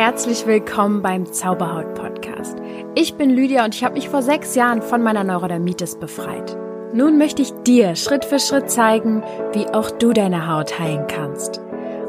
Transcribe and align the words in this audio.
herzlich 0.00 0.46
willkommen 0.46 1.02
beim 1.02 1.30
Zauberhaut 1.30 1.94
Podcast. 1.94 2.56
Ich 2.94 3.16
bin 3.16 3.28
Lydia 3.28 3.66
und 3.66 3.74
ich 3.74 3.84
habe 3.84 3.96
mich 3.96 4.08
vor 4.08 4.22
sechs 4.22 4.54
Jahren 4.54 4.80
von 4.80 5.02
meiner 5.02 5.24
Neurodermitis 5.24 5.96
befreit. 5.96 6.56
Nun 6.94 7.18
möchte 7.18 7.42
ich 7.42 7.52
dir 7.66 7.94
Schritt 7.96 8.24
für 8.24 8.38
Schritt 8.38 8.70
zeigen, 8.70 9.22
wie 9.52 9.66
auch 9.66 9.90
du 9.90 10.14
deine 10.14 10.48
Haut 10.50 10.78
heilen 10.78 11.06
kannst. 11.06 11.60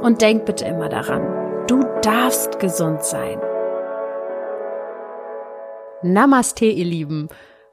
Und 0.01 0.21
denk 0.21 0.45
bitte 0.45 0.63
immer 0.63 0.87
daran, 0.87 1.67
du 1.67 1.83
darfst 2.01 2.59
gesund 2.59 3.03
sein. 3.03 3.37
Namaste, 6.01 6.67
ihr 6.67 6.85
Lieben. 6.85 7.27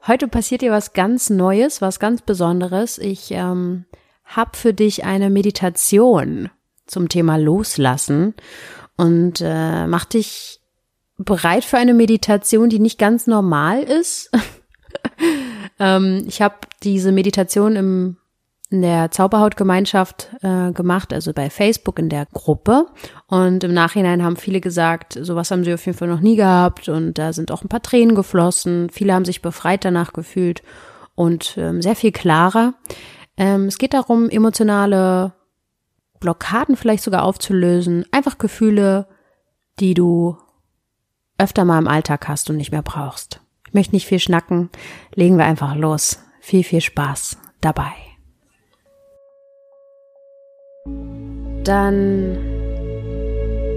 Heute 0.05 0.27
passiert 0.27 0.59
dir 0.59 0.73
was 0.73 0.91
ganz 0.91 1.29
Neues, 1.29 1.81
was 1.81 1.97
ganz 1.97 2.23
Besonderes. 2.23 2.97
Ich 2.97 3.31
ähm, 3.31 3.85
habe 4.25 4.57
für 4.57 4.73
dich 4.73 5.05
eine 5.05 5.29
Meditation 5.29 6.49
zum 6.87 7.07
Thema 7.07 7.37
Loslassen 7.37 8.33
und 8.99 9.39
äh, 9.39 9.87
mach 9.87 10.03
dich 10.03 10.59
bereit 11.17 11.63
für 11.63 11.77
eine 11.77 11.93
Meditation, 11.93 12.67
die 12.67 12.79
nicht 12.79 12.99
ganz 12.99 13.27
normal 13.27 13.81
ist. 13.81 14.29
ähm, 15.79 16.25
ich 16.27 16.41
habe 16.41 16.55
diese 16.83 17.13
Meditation 17.13 17.77
im 17.77 18.17
in 18.71 18.83
der 18.83 19.09
Zauberhautgemeinschaft 19.09 20.29
äh, 20.41 20.71
gemacht, 20.73 21.11
also 21.11 21.33
bei 21.33 21.49
Facebook 21.49 21.97
in 21.97 22.09
der 22.09 22.27
Gruppe. 22.27 22.85
Und 23.25 23.63
im 23.63 23.73
Nachhinein 23.73 24.21
haben 24.21 24.37
viele 24.37 24.61
gesagt, 24.61 25.17
sowas 25.19 25.49
haben 25.49 25.63
sie 25.63 25.73
auf 25.73 25.83
jeden 25.87 25.97
Fall 25.97 26.07
noch 26.07 26.19
nie 26.19 26.35
gehabt. 26.35 26.87
Und 26.87 27.17
da 27.17 27.33
sind 27.33 27.51
auch 27.51 27.63
ein 27.63 27.67
paar 27.69 27.81
Tränen 27.81 28.13
geflossen. 28.13 28.91
Viele 28.91 29.15
haben 29.15 29.25
sich 29.25 29.41
befreit 29.41 29.85
danach 29.85 30.13
gefühlt 30.13 30.61
und 31.15 31.55
ähm, 31.57 31.81
sehr 31.81 31.95
viel 31.95 32.11
klarer. 32.11 32.75
Ähm, 33.37 33.65
es 33.65 33.79
geht 33.79 33.95
darum, 33.95 34.29
emotionale 34.29 35.33
Blockaden 36.19 36.75
vielleicht 36.75 37.03
sogar 37.03 37.23
aufzulösen. 37.23 38.05
Einfach 38.11 38.37
Gefühle, 38.37 39.07
die 39.79 39.93
du 39.93 40.37
öfter 41.37 41.65
mal 41.65 41.79
im 41.79 41.87
Alltag 41.87 42.27
hast 42.27 42.49
und 42.49 42.57
nicht 42.57 42.71
mehr 42.71 42.81
brauchst. 42.81 43.41
Ich 43.67 43.73
möchte 43.73 43.95
nicht 43.95 44.07
viel 44.07 44.19
schnacken. 44.19 44.69
Legen 45.13 45.37
wir 45.37 45.45
einfach 45.45 45.75
los. 45.75 46.23
Viel, 46.41 46.63
viel 46.63 46.81
Spaß 46.81 47.37
dabei. 47.61 47.93
Dann 51.63 52.37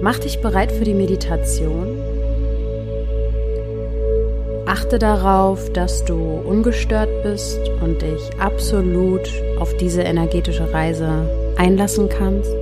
mach 0.03 0.19
dich 0.19 0.41
bereit 0.41 0.73
für 0.73 0.85
die 0.85 0.95
Meditation. 0.95 2.12
Achte 4.67 4.99
darauf, 4.99 5.73
dass 5.73 6.05
du 6.05 6.15
ungestört 6.15 7.09
bist 7.23 7.61
und 7.83 8.01
dich 8.01 8.31
absolut 8.39 9.29
auf 9.59 9.77
diese 9.77 10.03
energetische 10.03 10.73
Reise 10.73 11.29
einlassen 11.57 12.09
kannst. 12.09 12.55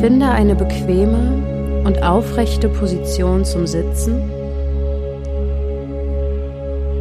Finde 0.00 0.30
eine 0.30 0.54
bequeme 0.54 1.82
und 1.84 2.02
aufrechte 2.02 2.68
Position 2.68 3.44
zum 3.44 3.66
Sitzen. 3.66 4.30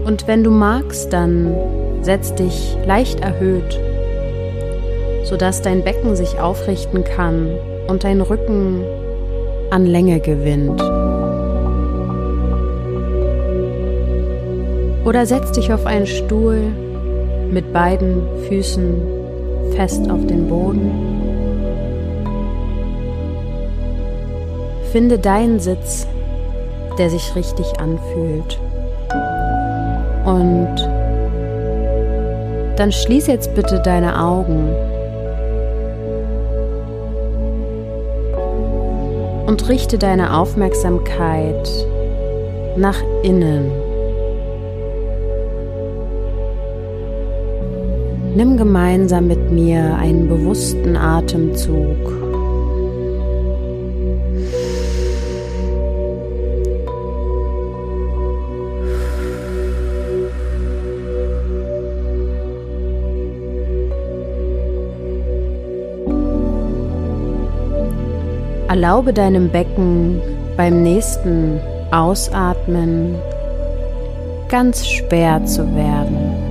Und 0.06 0.28
wenn 0.28 0.44
du 0.44 0.50
magst, 0.50 1.14
dann 1.14 1.54
setz 2.02 2.34
dich 2.34 2.76
leicht 2.86 3.20
erhöht, 3.20 3.80
sodass 5.24 5.62
dein 5.62 5.84
Becken 5.84 6.16
sich 6.16 6.40
aufrichten 6.40 7.04
kann 7.04 7.52
und 7.88 8.04
dein 8.04 8.22
Rücken 8.22 8.84
an 9.70 9.86
Länge 9.86 10.20
gewinnt. 10.20 10.82
Oder 15.10 15.26
setz 15.26 15.52
dich 15.54 15.74
auf 15.74 15.88
einen 15.88 16.06
Stuhl 16.06 16.72
mit 17.50 17.74
beiden 17.74 18.22
Füßen 18.48 19.02
fest 19.76 20.08
auf 20.08 20.28
den 20.28 20.48
Boden. 20.48 20.92
Finde 24.92 25.18
deinen 25.18 25.60
Sitz, 25.60 26.06
der 27.00 27.10
sich 27.10 27.36
richtig 27.36 27.66
anfühlt. 27.80 28.60
Und 30.26 30.76
dann 32.76 32.92
schließ 32.92 33.26
jetzt 33.26 33.56
bitte 33.56 33.82
deine 33.84 34.24
Augen 34.24 34.70
und 39.48 39.68
richte 39.70 39.98
deine 39.98 40.38
Aufmerksamkeit 40.38 41.68
nach 42.78 43.02
innen. 43.24 43.89
Nimm 48.36 48.58
gemeinsam 48.58 49.28
mit 49.28 49.52
mir 49.52 49.96
einen 49.96 50.28
bewussten 50.28 50.96
Atemzug. 50.96 51.98
Erlaube 68.68 69.12
deinem 69.12 69.50
Becken 69.50 70.22
beim 70.56 70.84
nächsten 70.84 71.60
Ausatmen 71.92 73.16
ganz 74.48 74.88
schwer 74.88 75.44
zu 75.46 75.76
werden. 75.76 76.49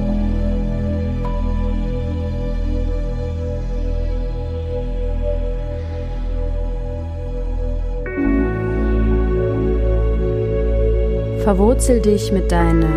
Verwurzel 11.49 12.01
dich 12.03 12.31
mit 12.31 12.53
deinen 12.53 12.93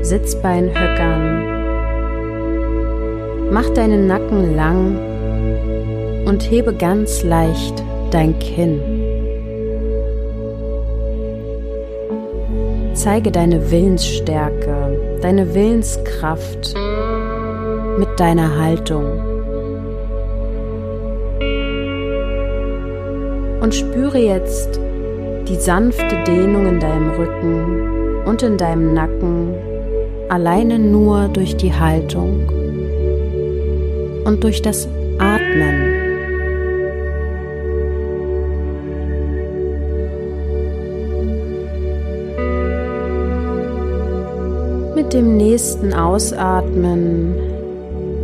Sitzbeinhöckern. 0.00 1.42
Mach 3.50 3.68
deinen 3.70 4.06
Nacken 4.06 4.54
lang 4.54 4.96
und 6.24 6.48
hebe 6.48 6.72
ganz 6.72 7.24
leicht 7.24 7.82
dein 8.12 8.38
Kinn. 8.38 8.80
Zeige 12.94 13.32
deine 13.32 13.72
Willensstärke, 13.72 15.18
deine 15.20 15.52
Willenskraft 15.52 16.76
mit 17.98 18.20
deiner 18.20 18.56
Haltung. 18.56 19.04
Und 23.60 23.74
spüre 23.74 24.18
jetzt 24.18 24.78
die 25.50 25.56
sanfte 25.56 26.22
Dehnung 26.24 26.66
in 26.66 26.78
deinem 26.78 27.10
Rücken 27.10 28.24
und 28.24 28.40
in 28.42 28.56
deinem 28.56 28.94
Nacken 28.94 29.52
alleine 30.28 30.78
nur 30.78 31.26
durch 31.26 31.56
die 31.56 31.72
Haltung 31.72 32.48
und 34.24 34.44
durch 34.44 34.62
das 34.62 34.88
Atmen. 35.18 35.90
Mit 44.94 45.12
dem 45.12 45.36
nächsten 45.36 45.92
Ausatmen 45.92 47.34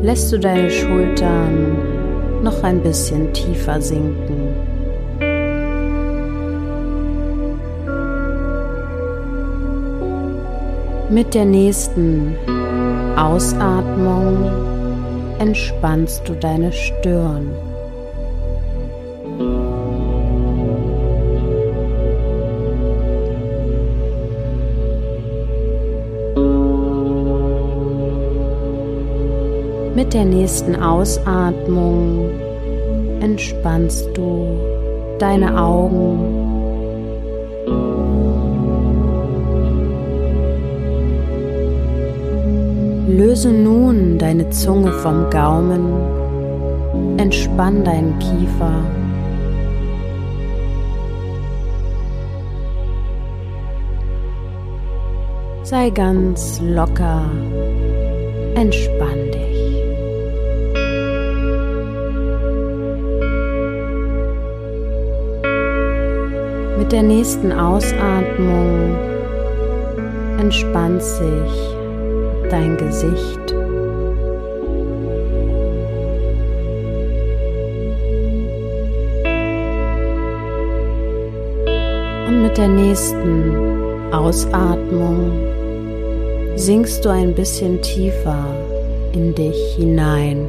lässt 0.03 0.32
du 0.32 0.38
deine 0.38 0.70
Schultern 0.70 1.76
noch 2.44 2.62
ein 2.62 2.81
bisschen 2.82 3.32
tiefer 3.32 3.81
sinken. 3.81 4.56
Mit 11.09 11.34
der 11.34 11.44
nächsten 11.44 12.37
Ausatmung 13.17 14.50
entspannst 15.39 16.28
du 16.28 16.34
deine 16.34 16.72
Stirn. 16.72 17.53
Mit 29.94 30.12
der 30.12 30.25
nächsten 30.25 30.75
Ausatmung 30.75 32.31
entspannst 33.20 34.09
du 34.17 34.59
deine 35.20 35.56
Augen 35.56 36.45
Löse 43.16 43.48
nun 43.50 44.18
deine 44.18 44.50
Zunge 44.50 44.92
vom 44.92 45.30
Gaumen, 45.30 45.86
entspann 47.16 47.82
deinen 47.82 48.18
Kiefer. 48.18 48.84
Sei 55.62 55.88
ganz 55.88 56.60
locker, 56.60 57.22
entspann 58.54 59.30
dich. 59.32 59.82
Mit 66.78 66.92
der 66.92 67.02
nächsten 67.02 67.50
Ausatmung 67.50 68.94
entspannt 70.38 71.02
sich 71.02 71.75
dein 72.50 72.76
Gesicht. 72.76 73.52
Und 82.26 82.43
mit 82.43 82.56
der 82.56 82.69
nächsten 82.69 84.12
Ausatmung 84.12 85.31
sinkst 86.56 87.04
du 87.04 87.10
ein 87.10 87.34
bisschen 87.34 87.81
tiefer 87.82 88.44
in 89.12 89.34
dich 89.34 89.76
hinein. 89.76 90.46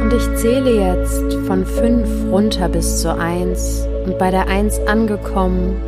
Und 0.00 0.12
ich 0.12 0.34
zähle 0.36 0.70
jetzt 0.70 1.34
von 1.46 1.64
fünf 1.64 2.08
runter 2.30 2.68
bis 2.68 3.00
zur 3.00 3.18
eins 3.18 3.86
und 4.04 4.18
bei 4.18 4.30
der 4.30 4.48
eins 4.48 4.78
angekommen 4.86 5.80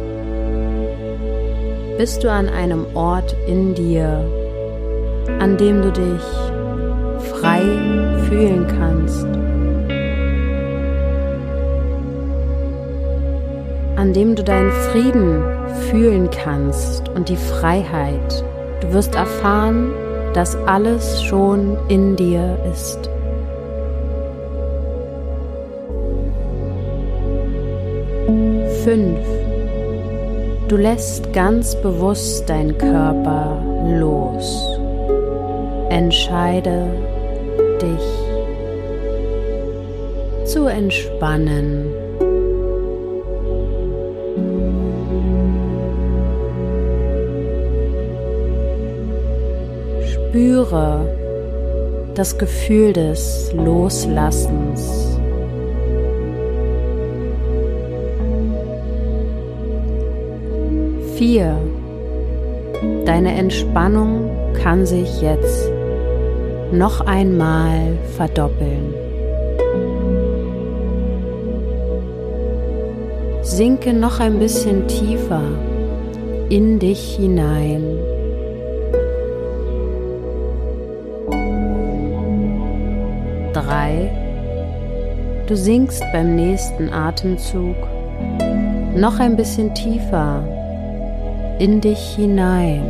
bist 1.98 2.24
du 2.24 2.30
an 2.30 2.48
einem 2.48 2.86
Ort 2.94 3.36
in 3.46 3.74
dir, 3.74 4.24
an 5.38 5.56
dem 5.56 5.82
du 5.82 5.92
dich 5.92 7.30
frei 7.30 7.62
fühlen 8.28 8.66
kannst. 8.66 9.26
An 13.96 14.12
dem 14.12 14.34
du 14.34 14.42
deinen 14.42 14.72
Frieden 14.72 15.42
fühlen 15.90 16.28
kannst 16.30 17.08
und 17.10 17.28
die 17.28 17.36
Freiheit. 17.36 18.44
Du 18.80 18.92
wirst 18.92 19.14
erfahren, 19.14 19.92
dass 20.34 20.56
alles 20.66 21.22
schon 21.22 21.76
in 21.88 22.16
dir 22.16 22.58
ist. 22.72 23.08
Fünf. 28.84 29.18
Du 30.68 30.76
lässt 30.76 31.32
ganz 31.32 31.74
bewusst 31.76 32.50
deinen 32.50 32.76
Körper 32.76 33.64
los. 33.98 34.78
Entscheide 35.88 36.86
dich 37.80 38.24
zu 40.44 40.66
entspannen. 40.66 41.86
Spüre 50.04 51.08
das 52.14 52.36
Gefühl 52.36 52.92
des 52.92 53.50
Loslassens. 53.54 55.03
Vier. 61.16 61.56
Deine 63.04 63.36
Entspannung 63.36 64.30
kann 64.60 64.84
sich 64.84 65.22
jetzt 65.22 65.70
noch 66.72 67.02
einmal 67.02 67.96
verdoppeln. 68.16 68.92
Sinke 73.42 73.92
noch 73.92 74.18
ein 74.18 74.40
bisschen 74.40 74.88
tiefer 74.88 75.42
in 76.48 76.80
dich 76.80 77.14
hinein. 77.14 77.84
Drei. 83.52 84.10
Du 85.46 85.56
sinkst 85.56 86.02
beim 86.12 86.34
nächsten 86.34 86.92
Atemzug 86.92 87.76
noch 88.96 89.20
ein 89.20 89.36
bisschen 89.36 89.72
tiefer 89.74 90.42
in 91.58 91.80
dich 91.80 92.16
hinein. 92.16 92.82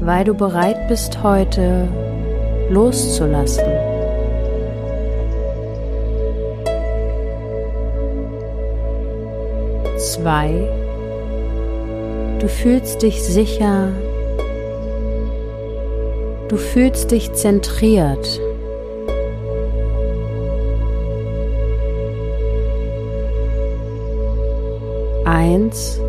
Weil 0.00 0.24
du 0.24 0.34
bereit 0.34 0.88
bist 0.88 1.22
heute 1.22 1.88
loszulassen. 2.70 3.66
Zwei. 9.98 10.50
Du 12.38 12.48
fühlst 12.48 13.02
dich 13.02 13.22
sicher. 13.22 13.88
Du 16.48 16.56
fühlst 16.56 17.10
dich 17.10 17.32
zentriert. 17.34 18.40
Eins, 25.58 26.00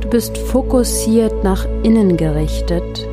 du 0.00 0.08
bist 0.08 0.38
fokussiert 0.38 1.44
nach 1.44 1.66
innen 1.82 2.16
gerichtet 2.16 3.06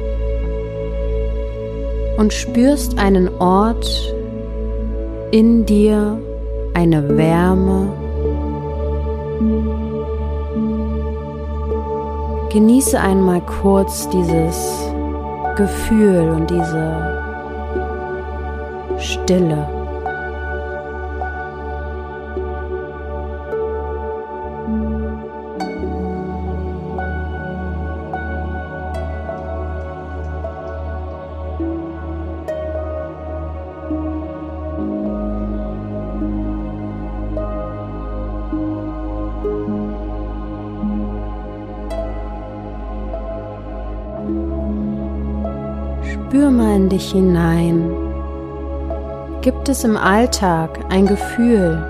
und 2.17 2.33
spürst 2.33 2.97
einen 2.97 3.29
Ort 3.39 4.13
in 5.31 5.65
dir, 5.65 6.17
eine 6.73 7.17
Wärme. 7.17 7.89
Genieße 12.51 12.99
einmal 12.99 13.41
kurz 13.41 14.09
dieses 14.09 14.91
Gefühl 15.55 16.29
und 16.29 16.49
diese 16.49 16.93
Stille. 18.99 19.76
Dich 46.89 47.11
hinein. 47.11 47.91
Gibt 49.41 49.69
es 49.69 49.83
im 49.83 49.95
Alltag 49.95 50.79
ein 50.89 51.05
Gefühl, 51.05 51.81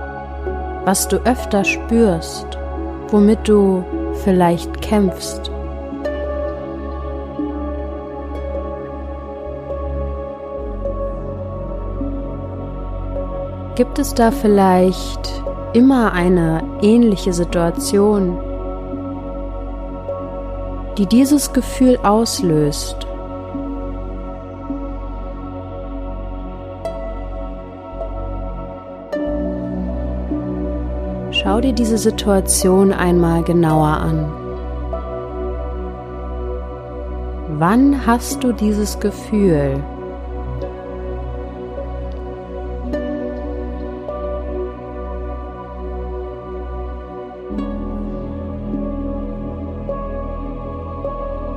was 0.86 1.08
du 1.08 1.18
öfter 1.18 1.64
spürst, 1.64 2.58
womit 3.10 3.48
du 3.48 3.84
vielleicht 4.24 4.82
kämpfst? 4.82 5.52
Gibt 13.76 14.00
es 14.00 14.14
da 14.14 14.32
vielleicht 14.32 15.44
immer 15.74 16.12
eine 16.14 16.64
ähnliche 16.82 17.32
Situation, 17.32 18.38
die 20.98 21.06
dieses 21.06 21.54
Gefühl 21.54 22.00
auslöst? 22.02 23.07
Schau 31.58 31.62
dir 31.62 31.74
diese 31.74 31.98
Situation 31.98 32.94
einmal 32.94 33.42
genauer 33.42 33.88
an. 33.88 34.32
Wann 37.58 38.06
hast 38.06 38.44
du 38.44 38.52
dieses 38.52 39.00
Gefühl? 39.00 39.84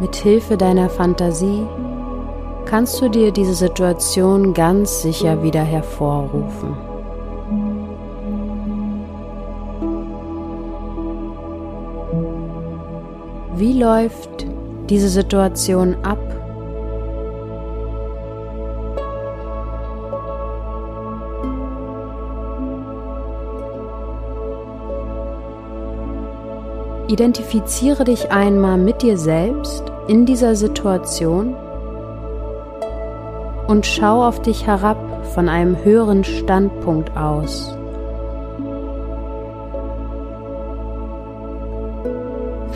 Mit 0.01 0.17
Hilfe 0.17 0.57
deiner 0.57 0.89
Fantasie 0.89 1.67
kannst 2.65 3.03
du 3.03 3.11
dir 3.11 3.33
diese 3.33 3.53
Situation 3.53 4.55
ganz 4.55 5.03
sicher 5.03 5.43
wieder 5.43 5.63
hervorrufen. 5.63 6.90
Wie 13.61 13.79
läuft 13.79 14.47
diese 14.89 15.11
Situation 15.11 15.95
ab? 16.03 16.17
Identifiziere 27.09 28.05
dich 28.05 28.33
einmal 28.33 28.79
mit 28.79 29.03
dir 29.03 29.19
selbst 29.19 29.85
in 30.09 30.25
dieser 30.25 30.55
Situation 30.55 31.55
und 33.69 33.85
schau 33.85 34.27
auf 34.27 34.41
dich 34.41 34.67
herab 34.67 34.97
von 35.35 35.51
einem 35.51 35.85
höheren 35.85 36.25
Standpunkt 36.25 37.15
aus. 37.15 37.77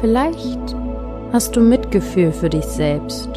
Vielleicht 0.04 0.76
hast 1.32 1.56
du 1.56 1.62
Mitgefühl 1.62 2.30
für 2.30 2.50
dich 2.50 2.66
selbst. 2.66 3.30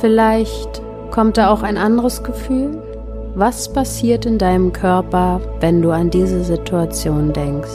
Vielleicht 0.00 0.80
kommt 1.10 1.36
da 1.36 1.50
auch 1.50 1.62
ein 1.62 1.76
anderes 1.76 2.22
Gefühl. 2.22 2.82
Was 3.34 3.70
passiert 3.70 4.24
in 4.24 4.38
deinem 4.38 4.72
Körper, 4.72 5.42
wenn 5.60 5.82
du 5.82 5.90
an 5.90 6.08
diese 6.08 6.42
Situation 6.42 7.34
denkst? 7.34 7.68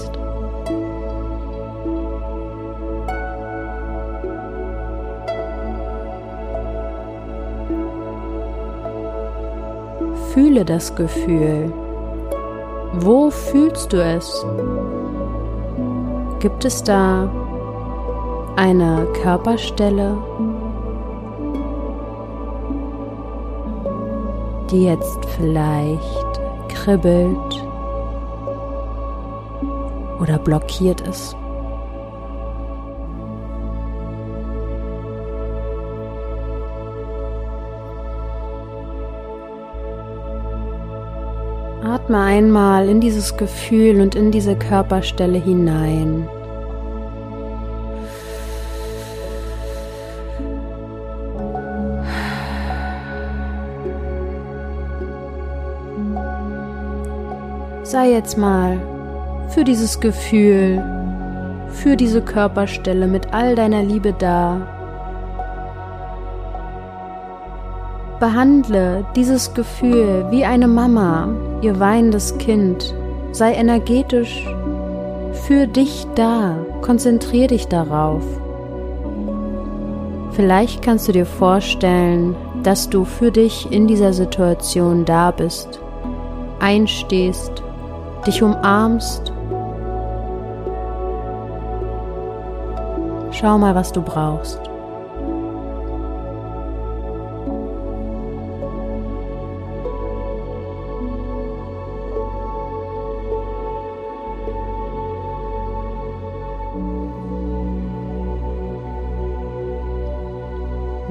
Fühle 10.33 10.65
das 10.65 10.95
Gefühl. 10.95 11.71
Wo 12.93 13.29
fühlst 13.29 13.93
du 13.93 14.03
es? 14.03 14.43
Gibt 16.39 16.65
es 16.65 16.83
da 16.83 17.29
eine 18.55 19.07
Körperstelle, 19.21 20.17
die 24.69 24.85
jetzt 24.85 25.25
vielleicht 25.37 26.41
kribbelt 26.69 27.65
oder 30.19 30.37
blockiert 30.37 31.01
ist? 31.01 31.35
Atme 41.85 42.19
einmal 42.19 42.89
in 42.89 42.99
dieses 42.99 43.37
Gefühl 43.37 44.01
und 44.01 44.15
in 44.15 44.31
diese 44.31 44.55
Körperstelle 44.55 45.37
hinein. 45.37 46.27
Sei 57.83 58.09
jetzt 58.09 58.35
mal 58.35 58.81
für 59.49 59.63
dieses 59.63 59.99
Gefühl, 59.99 60.83
für 61.69 61.95
diese 61.95 62.21
Körperstelle 62.21 63.05
mit 63.05 63.31
all 63.31 63.53
deiner 63.53 63.83
Liebe 63.83 64.11
da 64.17 64.74
Behandle 68.25 69.05
dieses 69.15 69.53
Gefühl 69.53 70.25
wie 70.31 70.45
eine 70.45 70.67
Mama, 70.67 71.29
ihr 71.61 71.79
weinendes 71.79 72.35
Kind. 72.39 72.91
Sei 73.31 73.53
energetisch 73.53 74.43
für 75.45 75.67
dich 75.67 76.07
da. 76.15 76.55
Konzentrier 76.81 77.45
dich 77.45 77.67
darauf. 77.67 78.23
Vielleicht 80.31 80.81
kannst 80.81 81.07
du 81.07 81.11
dir 81.11 81.27
vorstellen, 81.27 82.35
dass 82.63 82.89
du 82.89 83.05
für 83.05 83.29
dich 83.29 83.71
in 83.71 83.85
dieser 83.85 84.11
Situation 84.11 85.05
da 85.05 85.29
bist, 85.29 85.79
einstehst, 86.59 87.61
dich 88.25 88.41
umarmst. 88.41 89.31
Schau 93.29 93.59
mal, 93.59 93.75
was 93.75 93.91
du 93.91 94.01
brauchst. 94.01 94.59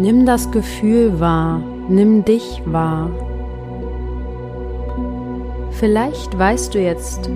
Nimm 0.04 0.26
das 0.26 0.50
Gefühl 0.50 1.18
wahr, 1.18 1.62
nimm 1.88 2.26
dich 2.26 2.61
wahr. 2.66 3.08
Vielleicht 5.70 6.38
weißt 6.38 6.75
du 6.75 6.78
jetzt 6.78 7.30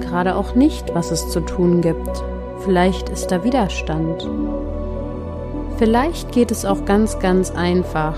gerade 0.00 0.34
auch 0.34 0.56
nicht, 0.56 0.92
was 0.92 1.12
es 1.12 1.28
zu 1.30 1.38
tun 1.38 1.82
gibt. 1.82 2.24
Vielleicht 2.64 3.10
ist 3.10 3.28
da 3.28 3.44
Widerstand. 3.44 4.28
Vielleicht 5.76 6.32
geht 6.32 6.50
es 6.50 6.64
auch 6.64 6.84
ganz, 6.84 7.20
ganz 7.20 7.52
einfach. 7.52 8.16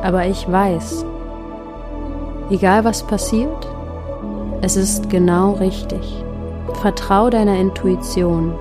Aber 0.00 0.26
ich 0.26 0.48
weiß, 0.48 1.04
egal 2.50 2.84
was 2.84 3.02
passiert, 3.02 3.68
es 4.60 4.76
ist 4.76 5.10
genau 5.10 5.54
richtig. 5.54 6.22
Vertrau 6.82 7.30
deiner 7.30 7.58
Intuition. 7.58 8.52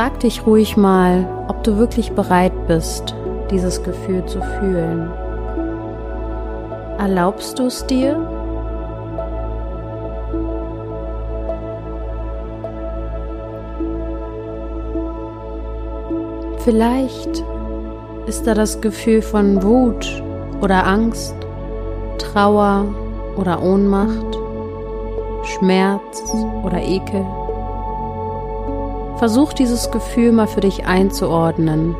Frag 0.00 0.18
dich 0.20 0.46
ruhig 0.46 0.78
mal, 0.78 1.28
ob 1.48 1.62
du 1.62 1.76
wirklich 1.76 2.12
bereit 2.12 2.54
bist, 2.66 3.14
dieses 3.50 3.82
Gefühl 3.82 4.24
zu 4.24 4.40
fühlen. 4.40 5.10
Erlaubst 6.96 7.58
du 7.58 7.66
es 7.66 7.84
dir? 7.84 8.16
Vielleicht 16.64 17.44
ist 18.26 18.46
da 18.46 18.54
das 18.54 18.80
Gefühl 18.80 19.20
von 19.20 19.62
Wut 19.62 20.22
oder 20.62 20.86
Angst, 20.86 21.34
Trauer 22.16 22.86
oder 23.36 23.62
Ohnmacht, 23.62 24.38
Schmerz 25.44 26.22
oder 26.64 26.80
Ekel. 26.80 27.39
Versuch 29.20 29.52
dieses 29.52 29.90
Gefühl 29.90 30.32
mal 30.32 30.46
für 30.46 30.62
dich 30.62 30.86
einzuordnen. 30.86 31.94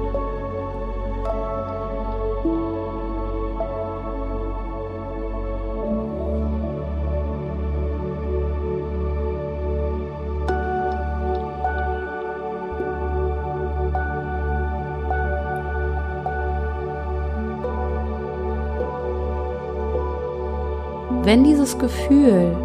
Wenn 21.22 21.44
dieses 21.44 21.78
Gefühl 21.78 22.56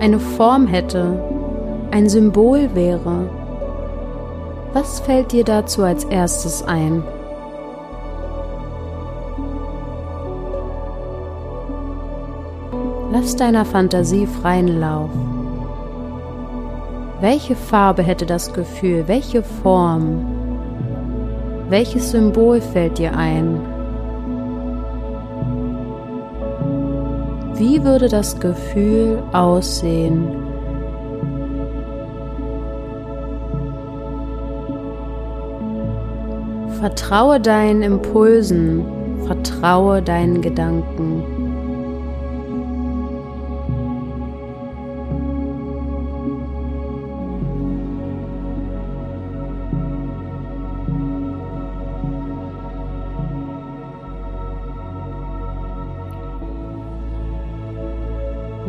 eine 0.00 0.18
Form 0.18 0.66
hätte, 0.66 1.16
ein 1.92 2.08
Symbol 2.08 2.74
wäre, 2.74 3.43
was 4.74 4.98
fällt 4.98 5.30
dir 5.30 5.44
dazu 5.44 5.84
als 5.84 6.04
erstes 6.04 6.62
ein? 6.64 7.02
Lass 13.12 13.36
deiner 13.36 13.64
Fantasie 13.64 14.26
freien 14.26 14.80
Lauf. 14.80 15.10
Welche 17.20 17.54
Farbe 17.54 18.02
hätte 18.02 18.26
das 18.26 18.52
Gefühl? 18.52 19.04
Welche 19.06 19.44
Form? 19.44 20.26
Welches 21.68 22.10
Symbol 22.10 22.60
fällt 22.60 22.98
dir 22.98 23.16
ein? 23.16 23.60
Wie 27.54 27.84
würde 27.84 28.08
das 28.08 28.40
Gefühl 28.40 29.22
aussehen, 29.32 30.43
Vertraue 36.84 37.40
deinen 37.40 37.80
Impulsen, 37.80 38.84
vertraue 39.26 40.02
deinen 40.02 40.42
Gedanken. 40.42 41.24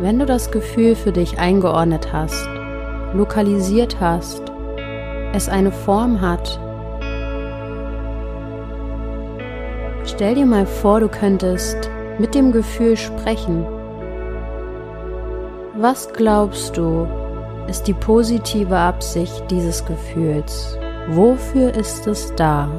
Wenn 0.00 0.18
du 0.18 0.24
das 0.24 0.50
Gefühl 0.50 0.94
für 0.94 1.12
dich 1.12 1.38
eingeordnet 1.38 2.14
hast, 2.14 2.48
lokalisiert 3.12 4.00
hast, 4.00 4.40
es 5.34 5.50
eine 5.50 5.70
Form 5.70 6.22
hat, 6.22 6.58
Stell 10.16 10.34
dir 10.34 10.46
mal 10.46 10.64
vor, 10.64 11.00
du 11.00 11.08
könntest 11.10 11.90
mit 12.18 12.34
dem 12.34 12.50
Gefühl 12.50 12.96
sprechen. 12.96 13.66
Was 15.74 16.10
glaubst 16.14 16.74
du, 16.78 17.06
ist 17.68 17.86
die 17.86 17.92
positive 17.92 18.78
Absicht 18.78 19.44
dieses 19.50 19.84
Gefühls? 19.84 20.78
Wofür 21.10 21.74
ist 21.74 22.06
es 22.06 22.34
da? 22.34 22.70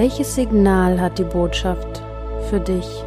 Welches 0.00 0.34
Signal 0.34 0.98
hat 0.98 1.18
die 1.18 1.24
Botschaft 1.24 2.02
für 2.48 2.58
dich? 2.58 3.04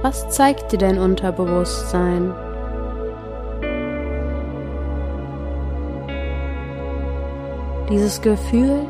Was 0.00 0.26
zeigt 0.30 0.72
dir 0.72 0.78
dein 0.78 0.98
Unterbewusstsein? 0.98 2.32
Dieses 7.90 8.22
Gefühl 8.22 8.86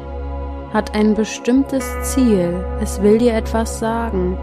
hat 0.73 0.95
ein 0.95 1.14
bestimmtes 1.14 1.85
Ziel. 2.02 2.64
Es 2.81 3.02
will 3.02 3.19
dir 3.19 3.35
etwas 3.35 3.81
sagen. 3.81 4.38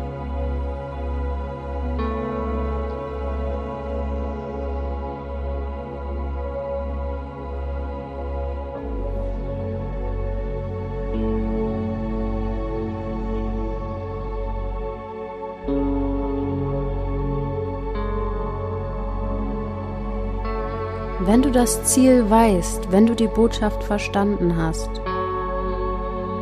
Wenn 21.25 21.41
du 21.41 21.51
das 21.51 21.85
Ziel 21.85 22.29
weißt, 22.29 22.91
wenn 22.91 23.05
du 23.05 23.15
die 23.15 23.27
Botschaft 23.27 23.81
verstanden 23.81 24.57
hast, 24.57 24.89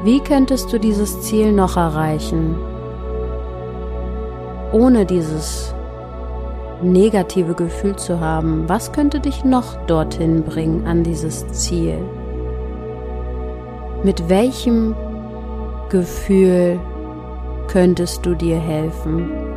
wie 0.04 0.20
könntest 0.20 0.74
du 0.74 0.80
dieses 0.80 1.22
Ziel 1.22 1.52
noch 1.52 1.78
erreichen, 1.78 2.56
ohne 4.72 5.06
dieses 5.06 5.76
negative 6.82 7.54
Gefühl 7.54 7.96
zu 7.96 8.20
haben? 8.20 8.68
Was 8.68 8.92
könnte 8.92 9.20
dich 9.20 9.44
noch 9.44 9.76
dorthin 9.86 10.44
bringen 10.44 10.88
an 10.88 11.04
dieses 11.04 11.48
Ziel? 11.50 12.00
Mit 14.04 14.30
welchem 14.30 14.96
Gefühl 15.90 16.80
könntest 17.68 18.26
du 18.26 18.34
dir 18.34 18.58
helfen? 18.58 19.51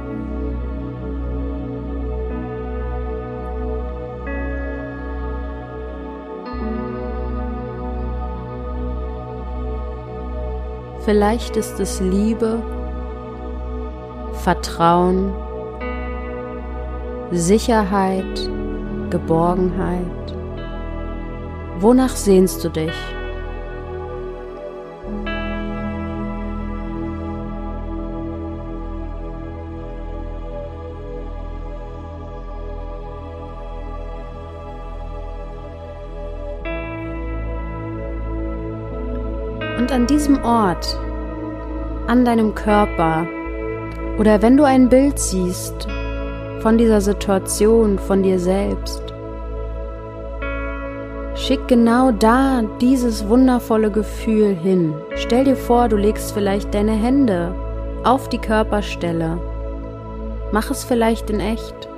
Vielleicht 11.04 11.56
ist 11.58 11.78
es 11.80 12.00
Liebe, 12.00 12.62
Vertrauen, 14.42 15.34
Sicherheit, 17.30 18.50
Geborgenheit. 19.10 20.34
Wonach 21.78 22.16
sehnst 22.16 22.64
du 22.64 22.70
dich? 22.70 22.94
An 39.94 40.08
diesem 40.08 40.44
Ort, 40.44 40.98
an 42.08 42.24
deinem 42.24 42.52
Körper 42.52 43.28
oder 44.18 44.42
wenn 44.42 44.56
du 44.56 44.64
ein 44.64 44.88
Bild 44.88 45.20
siehst 45.20 45.86
von 46.58 46.76
dieser 46.76 47.00
Situation, 47.00 48.00
von 48.00 48.24
dir 48.24 48.40
selbst, 48.40 49.14
schick 51.36 51.68
genau 51.68 52.10
da 52.10 52.64
dieses 52.80 53.28
wundervolle 53.28 53.92
Gefühl 53.92 54.56
hin. 54.56 54.94
Stell 55.14 55.44
dir 55.44 55.54
vor, 55.54 55.88
du 55.88 55.96
legst 55.96 56.32
vielleicht 56.32 56.74
deine 56.74 56.94
Hände 56.94 57.54
auf 58.02 58.28
die 58.28 58.38
Körperstelle. 58.38 59.38
Mach 60.50 60.72
es 60.72 60.82
vielleicht 60.82 61.30
in 61.30 61.38
echt. 61.38 61.88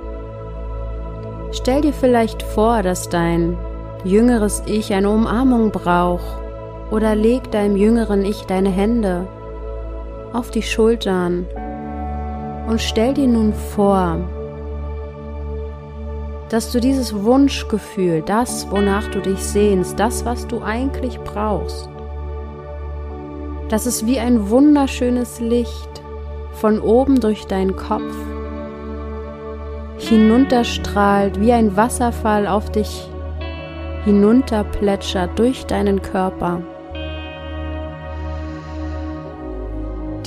Stell 1.51 1.81
dir 1.81 1.93
vielleicht 1.93 2.43
vor, 2.43 2.83
dass 2.83 3.09
dein 3.09 3.57
jüngeres 4.03 4.61
Ich 4.67 4.93
eine 4.93 5.09
Umarmung 5.09 5.71
braucht 5.71 6.46
oder 6.91 7.15
leg 7.15 7.51
deinem 7.51 7.75
jüngeren 7.75 8.23
Ich 8.25 8.43
deine 8.43 8.69
Hände 8.69 9.27
auf 10.33 10.51
die 10.51 10.61
Schultern 10.61 11.45
und 12.67 12.81
stell 12.81 13.13
dir 13.13 13.27
nun 13.27 13.53
vor, 13.53 14.17
dass 16.49 16.71
du 16.71 16.79
dieses 16.79 17.23
Wunschgefühl, 17.23 18.21
das, 18.25 18.69
wonach 18.71 19.07
du 19.09 19.19
dich 19.19 19.39
sehnst, 19.39 19.99
das, 19.99 20.25
was 20.25 20.47
du 20.47 20.61
eigentlich 20.61 21.19
brauchst, 21.19 21.89
dass 23.69 23.85
es 23.85 24.05
wie 24.05 24.19
ein 24.19 24.49
wunderschönes 24.49 25.39
Licht 25.39 26.01
von 26.53 26.79
oben 26.79 27.19
durch 27.19 27.45
deinen 27.47 27.75
Kopf 27.75 28.15
hinunterstrahlt, 29.97 31.39
wie 31.39 31.51
ein 31.51 31.75
Wasserfall 31.75 32.47
auf 32.47 32.71
dich 32.71 33.09
hinunterplätschert 34.05 35.37
durch 35.37 35.65
deinen 35.65 36.01
Körper. 36.01 36.61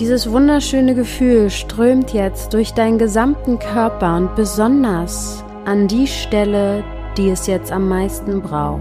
Dieses 0.00 0.30
wunderschöne 0.30 0.94
Gefühl 0.94 1.50
strömt 1.50 2.14
jetzt 2.14 2.54
durch 2.54 2.72
deinen 2.72 2.96
gesamten 2.96 3.58
Körper 3.58 4.16
und 4.16 4.34
besonders 4.34 5.44
an 5.66 5.88
die 5.88 6.06
Stelle, 6.06 6.82
die 7.18 7.28
es 7.28 7.46
jetzt 7.46 7.70
am 7.70 7.86
meisten 7.86 8.40
braucht. 8.40 8.80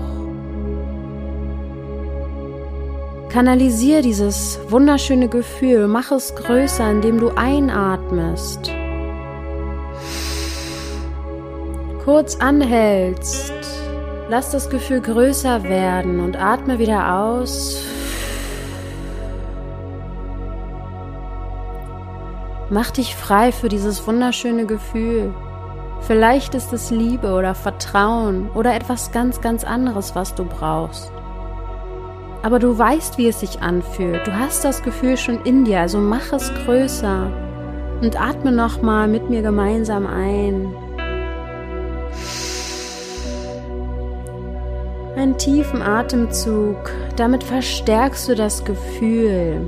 Kanalisier 3.28 4.02
dieses 4.02 4.62
wunderschöne 4.70 5.28
Gefühl, 5.28 5.90
mach 5.90 6.10
es 6.14 6.34
größer, 6.36 6.90
indem 6.90 7.20
du 7.20 7.32
einatmest. 7.36 8.72
Kurz 12.06 12.38
anhältst, 12.38 13.52
lass 14.30 14.52
das 14.52 14.70
Gefühl 14.70 15.02
größer 15.02 15.64
werden 15.64 16.22
und 16.22 16.42
atme 16.42 16.80
wieder 16.80 17.14
aus. 17.14 17.89
Mach 22.72 22.92
dich 22.92 23.16
frei 23.16 23.52
für 23.52 23.68
dieses 23.68 24.06
wunderschöne 24.06 24.68
Gefühl. 24.68 25.34
Vielleicht 26.02 26.54
ist 26.54 26.72
es 26.72 26.92
Liebe 26.92 27.34
oder 27.34 27.56
Vertrauen 27.56 28.50
oder 28.54 28.76
etwas 28.76 29.12
ganz, 29.12 29.42
ganz 29.42 29.64
anderes, 29.64 30.16
was 30.16 30.36
du 30.36 30.46
brauchst. 30.46 31.12
Aber 32.44 32.60
du 32.60 32.78
weißt, 32.78 33.18
wie 33.18 33.28
es 33.28 33.40
sich 33.40 33.62
anfühlt. 33.62 34.26
Du 34.26 34.38
hast 34.38 34.64
das 34.64 34.84
Gefühl 34.84 35.18
schon 35.18 35.44
in 35.44 35.66
dir, 35.66 35.80
also 35.82 35.98
mach 35.98 36.32
es 36.32 36.54
größer 36.64 37.32
und 38.02 38.22
atme 38.22 38.52
nochmal 38.52 39.08
mit 39.08 39.30
mir 39.30 39.42
gemeinsam 39.42 40.06
ein. 40.06 40.74
Einen 45.18 45.38
tiefen 45.38 45.82
Atemzug. 45.82 46.78
Damit 47.18 47.44
verstärkst 47.44 48.30
du 48.30 48.36
das 48.36 48.64
Gefühl. 48.64 49.68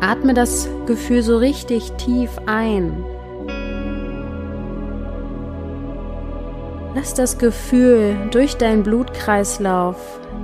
Atme 0.00 0.34
das 0.34 0.68
Gefühl 0.86 1.22
so 1.22 1.36
richtig 1.36 1.92
tief 1.92 2.30
ein. 2.46 3.04
Lass 6.94 7.14
das 7.14 7.38
Gefühl 7.38 8.16
durch 8.30 8.56
deinen 8.56 8.82
Blutkreislauf 8.82 9.96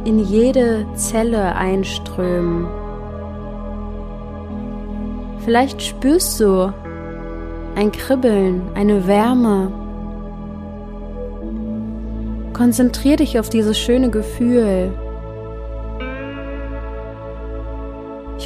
in 0.05 0.19
jede 0.19 0.87
Zelle 0.95 1.55
einströmen. 1.57 2.69
Vielleicht 5.45 5.83
spürst 5.83 6.39
du 6.41 6.73
ein 7.77 7.93
Kribbeln, 7.93 8.63
eine 8.75 9.07
Wärme. 9.07 9.73
Konzentrier 12.53 13.17
dich 13.17 13.39
auf 13.39 13.49
dieses 13.49 13.79
schöne 13.79 14.11
Gefühl. 14.11 14.93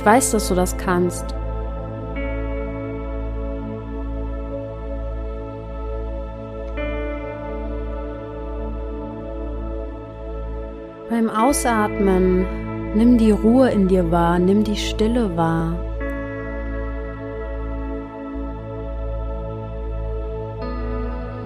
Ich 0.00 0.06
weiß, 0.06 0.30
dass 0.30 0.48
du 0.48 0.54
das 0.54 0.74
kannst. 0.78 1.26
Beim 11.10 11.28
Ausatmen 11.28 12.46
Nimm 12.94 13.18
die 13.18 13.30
Ruhe 13.30 13.70
in 13.70 13.88
dir 13.88 14.10
wahr, 14.10 14.38
nimm 14.38 14.64
die 14.64 14.74
Stille 14.74 15.36
wahr. 15.36 15.74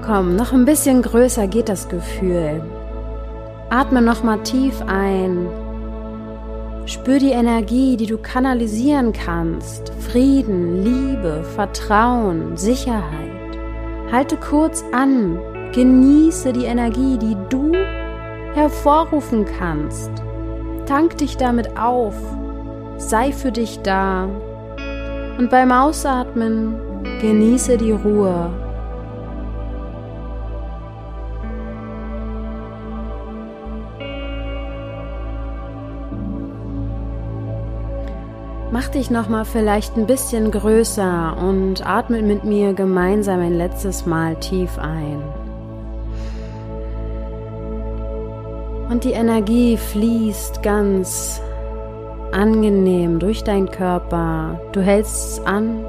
Komm, 0.06 0.36
noch 0.36 0.52
ein 0.52 0.64
bisschen 0.64 1.02
größer 1.02 1.48
geht 1.48 1.68
das 1.68 1.88
Gefühl. 1.88 2.62
Atme 3.68 4.00
noch 4.00 4.22
mal 4.22 4.38
tief 4.38 4.80
ein. 4.86 5.48
Spür 6.86 7.18
die 7.18 7.30
Energie, 7.30 7.96
die 7.96 8.06
du 8.06 8.18
kanalisieren 8.18 9.12
kannst. 9.12 9.90
Frieden, 10.00 10.84
Liebe, 10.84 11.42
Vertrauen, 11.54 12.56
Sicherheit. 12.58 13.58
Halte 14.12 14.36
kurz 14.36 14.84
an. 14.92 15.38
Genieße 15.72 16.52
die 16.52 16.66
Energie, 16.66 17.16
die 17.18 17.36
du 17.48 17.72
hervorrufen 18.54 19.46
kannst. 19.58 20.10
Tank 20.86 21.16
dich 21.16 21.38
damit 21.38 21.76
auf. 21.78 22.14
Sei 22.98 23.32
für 23.32 23.50
dich 23.50 23.80
da. 23.80 24.28
Und 25.38 25.50
beim 25.50 25.72
Ausatmen 25.72 26.74
genieße 27.20 27.78
die 27.78 27.92
Ruhe 27.92 28.50
Mach 38.74 38.88
dich 38.88 39.08
noch 39.08 39.28
mal 39.28 39.44
vielleicht 39.44 39.96
ein 39.96 40.08
bisschen 40.08 40.50
größer 40.50 41.36
und 41.40 41.86
atme 41.86 42.22
mit 42.22 42.42
mir 42.42 42.72
gemeinsam 42.72 43.38
ein 43.38 43.56
letztes 43.56 44.04
Mal 44.04 44.34
tief 44.40 44.80
ein. 44.80 45.22
Und 48.90 49.04
die 49.04 49.12
Energie 49.12 49.76
fließt 49.76 50.64
ganz 50.64 51.40
angenehm 52.32 53.20
durch 53.20 53.44
deinen 53.44 53.70
Körper. 53.70 54.60
Du 54.72 54.80
hältst 54.80 55.38
es 55.38 55.46
an. 55.46 55.84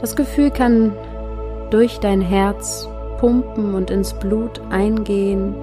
Das 0.00 0.16
Gefühl 0.16 0.50
kann 0.50 0.92
durch 1.68 2.00
dein 2.00 2.22
Herz 2.22 2.88
pumpen 3.18 3.74
und 3.74 3.90
ins 3.90 4.14
Blut 4.14 4.62
eingehen. 4.70 5.54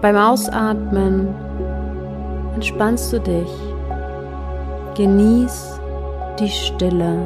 Beim 0.00 0.16
Ausatmen 0.16 1.34
entspannst 2.54 3.12
du 3.12 3.18
dich. 3.18 3.77
Genieß 4.98 5.80
die 6.40 6.48
Stille. 6.48 7.20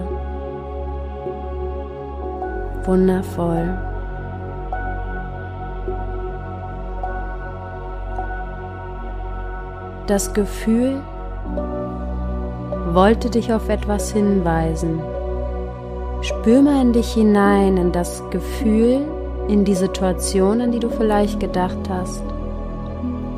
Wundervoll. 2.85 3.78
Das 10.06 10.35
Gefühl 10.35 11.00
wollte 12.92 13.30
dich 13.30 13.50
auf 13.54 13.70
etwas 13.70 14.12
hinweisen. 14.12 15.00
Spür 16.20 16.61
mal 16.61 16.82
in 16.82 16.92
dich 16.92 17.14
hinein, 17.14 17.78
in 17.78 17.90
das 17.90 18.22
Gefühl, 18.28 19.00
in 19.48 19.64
die 19.64 19.74
Situation, 19.74 20.61
an 20.61 20.72
die 20.72 20.78
du 20.78 20.90
vielleicht 20.90 21.40
gedacht 21.40 21.88
hast. 21.88 22.22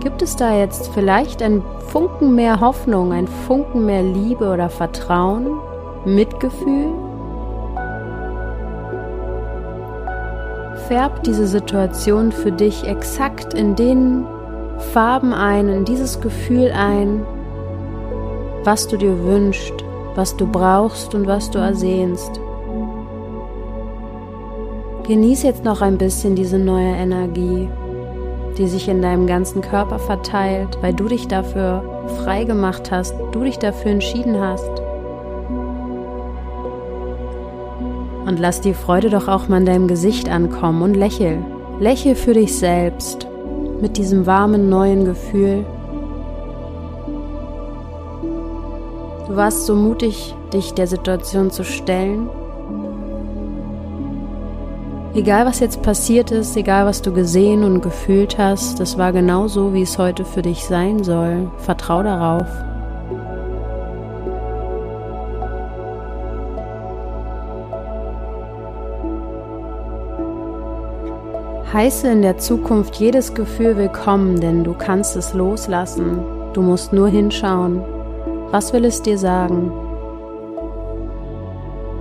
Gibt 0.05 0.21
es 0.21 0.37
da 0.37 0.55
jetzt 0.55 0.89
vielleicht 0.93 1.43
ein 1.43 1.63
Funken 1.87 2.35
mehr 2.35 2.61
Hoffnung, 2.61 3.11
ein 3.11 3.27
Funken 3.27 3.87
mehr 3.87 4.03
Liebe 4.03 4.53
oder 4.53 4.69
Vertrauen, 4.69 5.47
Mitgefühl? 6.05 6.93
Färb 10.89 11.23
diese 11.23 11.47
Situation 11.47 12.33
für 12.33 12.53
dich 12.53 12.85
exakt 12.87 13.55
in 13.55 13.77
den 13.77 14.27
Farben 14.93 15.33
ein, 15.33 15.71
in 15.71 15.87
dieses 15.87 16.21
Gefühl 16.21 16.71
ein, 16.73 17.25
was 18.63 18.87
du 18.87 18.99
dir 18.99 19.25
wünschst, 19.25 19.73
was 20.17 20.37
du 20.37 20.47
brauchst 20.47 21.15
und 21.15 21.27
was 21.27 21.51
du 21.51 21.59
ersehnst. 21.59 22.39
Genieß 25.07 25.45
jetzt 25.45 25.65
noch 25.65 25.81
ein 25.81 25.97
bisschen 25.97 26.37
diese 26.37 26.59
neue 26.59 26.95
Energie 26.95 27.71
die 28.59 28.69
sich 28.69 28.89
in 28.89 29.03
deinem 29.03 29.27
ganzen 29.27 29.61
Körper 29.61 29.99
verteilt, 29.99 30.79
weil 30.81 30.95
du 30.95 31.09
dich 31.09 31.29
dafür 31.29 31.83
frei 32.23 32.45
gemacht 32.45 32.91
hast, 32.91 33.15
du 33.33 33.43
dich 33.43 33.59
dafür 33.59 33.91
entschieden 33.91 34.41
hast. 34.41 34.71
Und 38.27 38.39
lass 38.39 38.61
die 38.61 38.75
Freude 38.75 39.11
doch 39.11 39.29
auch 39.29 39.49
mal 39.49 39.59
in 39.59 39.67
deinem 39.67 39.89
Gesicht 39.89 40.29
ankommen 40.29 40.83
und 40.83 40.95
lächel. 40.95 41.45
Lächel 41.79 42.15
für 42.15 42.35
dich 42.35 42.57
selbst 42.57 43.29
mit 43.81 43.97
diesem 43.97 44.27
warmen 44.27 44.69
neuen 44.69 45.05
Gefühl. 45.05 45.67
Du 49.29 49.37
warst 49.37 49.67
so 49.67 49.75
mutig, 49.75 50.35
dich 50.53 50.73
der 50.75 50.87
Situation 50.87 51.51
zu 51.51 51.65
stellen 51.65 52.29
Egal 55.15 55.47
was 55.47 55.61
jetzt 55.61 55.81
passiert 55.81 56.33
ist, 56.33 56.57
egal 56.57 56.87
was 56.87 57.01
du 57.01 57.13
gesehen 57.13 57.63
und 57.63 57.83
gefühlt 57.83 58.37
hast, 58.37 58.81
das 58.81 58.99
war 58.99 59.13
genau 59.13 59.47
so, 59.47 59.73
wie 59.73 59.83
es 59.83 59.97
heute 59.97 60.25
für 60.25 60.43
dich 60.43 60.65
sein 60.65 61.05
soll. 61.05 61.53
Vertrau 61.59 62.03
darauf. 62.03 62.49
Heiße 71.73 72.09
in 72.09 72.23
der 72.23 72.39
Zukunft 72.39 72.97
jedes 72.97 73.35
Gefühl 73.35 73.77
willkommen, 73.77 74.41
denn 74.41 74.65
du 74.65 74.75
kannst 74.75 75.15
es 75.15 75.33
loslassen. 75.33 76.25
Du 76.55 76.63
musst 76.63 76.93
nur 76.93 77.09
hinschauen. 77.09 77.83
Was 78.51 78.73
will 78.73 78.85
es 78.85 79.01
dir 79.01 79.19
sagen? 79.19 79.84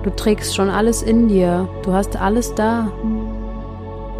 Du 0.04 0.10
trägst 0.10 0.54
schon 0.54 0.68
alles 0.68 1.02
in 1.02 1.28
dir. 1.28 1.66
Du 1.82 1.94
hast 1.94 2.20
alles 2.20 2.54
da. 2.54 2.92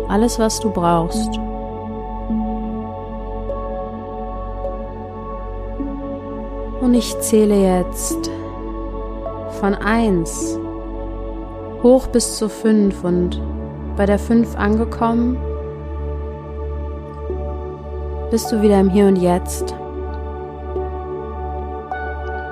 Alles, 0.09 0.38
was 0.38 0.59
du 0.59 0.70
brauchst. 0.70 1.38
Und 6.81 6.94
ich 6.94 7.18
zähle 7.20 7.57
jetzt 7.57 8.31
von 9.61 9.75
1 9.75 10.59
hoch 11.83 12.07
bis 12.07 12.38
zu 12.38 12.49
5 12.49 13.05
und 13.05 13.42
bei 13.97 14.07
der 14.07 14.18
5 14.18 14.57
angekommen 14.57 15.37
bist 18.31 18.51
du 18.51 18.62
wieder 18.62 18.81
im 18.81 18.88
Hier 18.88 19.07
und 19.07 19.16
Jetzt. 19.16 19.75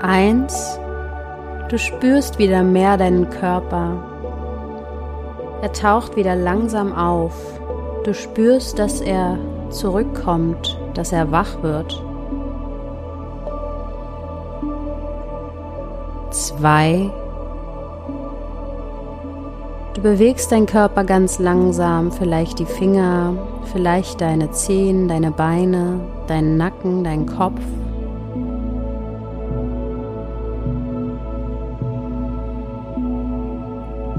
1 0.03 0.82
Du 1.73 1.79
spürst 1.79 2.39
wieder 2.39 2.63
mehr 2.63 2.99
deinen 2.99 3.31
Körper. 3.31 3.97
Er 5.63 5.73
taucht 5.73 6.17
wieder 6.17 6.37
langsam 6.37 6.95
auf. 6.95 7.33
Du 8.05 8.13
spürst, 8.13 8.79
dass 8.79 9.01
er 9.01 9.39
zurückkommt, 9.71 10.79
dass 10.93 11.13
er 11.13 11.33
wach 11.33 11.63
wird. 11.63 12.05
Zwei. 16.31 17.11
Du 19.95 20.03
bewegst 20.03 20.53
deinen 20.53 20.67
Körper 20.67 21.05
ganz 21.05 21.39
langsam, 21.39 22.13
vielleicht 22.13 22.59
die 22.59 22.67
Finger, 22.67 23.33
vielleicht 23.73 24.21
deine 24.21 24.51
Zehen, 24.51 25.09
deine 25.09 25.31
Beine, 25.31 26.01
deinen 26.27 26.59
Nacken, 26.59 27.03
deinen 27.03 27.25
Kopf. 27.25 27.63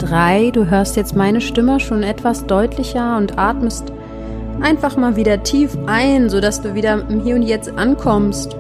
Drei. 0.05 0.51
Du 0.51 0.69
hörst 0.69 0.95
jetzt 0.95 1.15
meine 1.15 1.41
Stimme 1.41 1.79
schon 1.79 2.03
etwas 2.03 2.45
deutlicher 2.45 3.17
und 3.17 3.37
atmest 3.37 3.91
einfach 4.61 4.97
mal 4.97 5.15
wieder 5.15 5.43
tief 5.43 5.77
ein, 5.87 6.29
sodass 6.29 6.61
du 6.61 6.73
wieder 6.75 7.05
im 7.09 7.21
Hier 7.21 7.35
und 7.35 7.43
Jetzt 7.43 7.77
ankommst. 7.77 8.55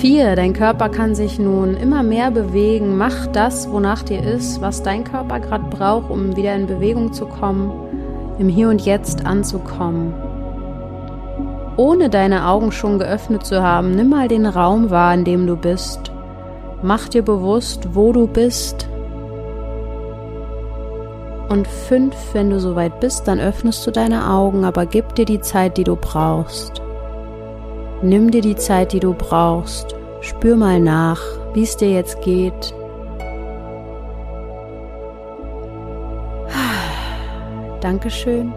Vier, 0.00 0.36
dein 0.36 0.52
Körper 0.52 0.88
kann 0.88 1.16
sich 1.16 1.40
nun 1.40 1.76
immer 1.76 2.04
mehr 2.04 2.30
bewegen. 2.30 2.96
Mach 2.96 3.26
das, 3.26 3.68
wonach 3.70 4.04
dir 4.04 4.22
ist, 4.22 4.60
was 4.60 4.82
dein 4.82 5.02
Körper 5.02 5.40
gerade 5.40 5.64
braucht, 5.64 6.10
um 6.10 6.36
wieder 6.36 6.54
in 6.54 6.66
Bewegung 6.66 7.12
zu 7.12 7.26
kommen, 7.26 7.72
im 8.38 8.48
Hier 8.48 8.68
und 8.68 8.82
Jetzt 8.82 9.26
anzukommen. 9.26 10.14
Ohne 11.76 12.10
deine 12.10 12.46
Augen 12.46 12.70
schon 12.70 12.98
geöffnet 12.98 13.44
zu 13.44 13.62
haben, 13.62 13.96
nimm 13.96 14.08
mal 14.08 14.28
den 14.28 14.46
Raum 14.46 14.90
wahr, 14.90 15.14
in 15.14 15.24
dem 15.24 15.46
du 15.46 15.56
bist. 15.56 16.12
Mach 16.82 17.08
dir 17.08 17.22
bewusst, 17.22 17.88
wo 17.92 18.12
du 18.12 18.26
bist. 18.26 18.88
Und 21.48 21.66
fünf, 21.66 22.14
wenn 22.34 22.50
du 22.50 22.60
soweit 22.60 23.00
bist, 23.00 23.26
dann 23.26 23.40
öffnest 23.40 23.86
du 23.86 23.90
deine 23.90 24.30
Augen, 24.30 24.64
aber 24.64 24.86
gib 24.86 25.14
dir 25.14 25.24
die 25.24 25.40
Zeit, 25.40 25.76
die 25.78 25.84
du 25.84 25.96
brauchst. 25.96 26.82
Nimm 28.02 28.30
dir 28.30 28.42
die 28.42 28.56
Zeit, 28.56 28.92
die 28.92 29.00
du 29.00 29.12
brauchst. 29.14 29.96
Spür 30.20 30.56
mal 30.56 30.78
nach, 30.78 31.20
wie 31.54 31.62
es 31.62 31.76
dir 31.76 31.90
jetzt 31.90 32.20
geht. 32.22 32.74
Dankeschön. 37.80 38.52